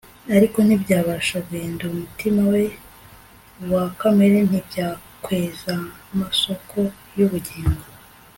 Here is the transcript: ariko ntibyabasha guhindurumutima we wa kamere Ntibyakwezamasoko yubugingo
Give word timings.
ariko 0.35 0.57
ntibyabasha 0.63 1.35
guhindurumutima 1.47 2.41
we 2.53 2.63
wa 3.71 3.85
kamere 3.99 4.37
Ntibyakwezamasoko 4.49 6.79
yubugingo 7.17 7.85